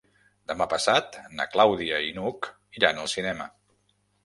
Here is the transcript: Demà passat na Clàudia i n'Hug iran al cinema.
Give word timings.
Demà 0.51 0.65
passat 0.71 1.17
na 1.41 1.47
Clàudia 1.57 2.01
i 2.07 2.11
n'Hug 2.17 2.51
iran 2.81 3.05
al 3.05 3.13
cinema. 3.17 3.49